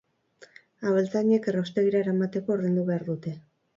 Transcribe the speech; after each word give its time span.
Abeltzainek 0.91 1.49
erraustegira 1.53 2.01
eramateko 2.05 2.57
ordaindu 2.59 2.87
behar 2.93 3.07
dute. 3.11 3.37